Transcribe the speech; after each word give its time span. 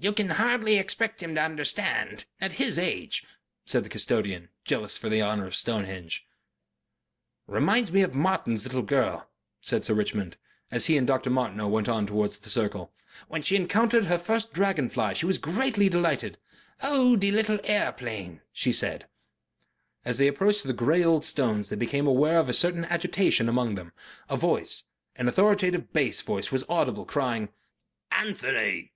"You 0.00 0.14
can 0.14 0.30
hardly 0.30 0.78
expect 0.78 1.22
him 1.22 1.34
to 1.34 1.42
understand 1.42 2.24
at 2.40 2.54
his 2.54 2.78
age," 2.78 3.22
said 3.66 3.82
the 3.84 3.90
custodian, 3.90 4.48
jealous 4.64 4.96
for 4.96 5.10
the 5.10 5.20
honor 5.20 5.44
of 5.46 5.54
Stonehenge.... 5.54 6.26
"Reminds 7.46 7.92
me 7.92 8.00
of 8.00 8.14
Martin's 8.14 8.64
little 8.64 8.80
girl," 8.80 9.28
said 9.60 9.84
Sir 9.84 9.92
Richmond, 9.92 10.38
as 10.70 10.86
he 10.86 10.96
and 10.96 11.06
Dr. 11.06 11.28
Martineau 11.28 11.68
went 11.68 11.86
on 11.86 12.06
towards 12.06 12.38
the 12.38 12.48
circle. 12.48 12.94
"When 13.28 13.42
she 13.42 13.54
encountered 13.56 14.06
her 14.06 14.16
first 14.16 14.54
dragon 14.54 14.88
fly 14.88 15.12
she 15.12 15.26
was 15.26 15.36
greatly 15.36 15.90
delighted. 15.90 16.38
'Oh, 16.82 17.14
dee' 17.14 17.30
lill' 17.30 17.60
a'eplane,' 17.64 18.40
she 18.54 18.72
said." 18.72 19.06
As 20.02 20.16
they 20.16 20.28
approached 20.28 20.64
the 20.64 20.72
grey 20.72 21.04
old 21.04 21.26
stones 21.26 21.68
they 21.68 21.76
became 21.76 22.06
aware 22.06 22.38
of 22.38 22.48
a 22.48 22.54
certain 22.54 22.86
agitation 22.86 23.50
among 23.50 23.74
them. 23.74 23.92
A 24.30 24.36
voice, 24.38 24.84
an 25.16 25.28
authoritative 25.28 25.92
bass 25.92 26.22
voice, 26.22 26.50
was 26.50 26.64
audible, 26.70 27.04
crying, 27.04 27.50
"Anthony!" 28.10 28.92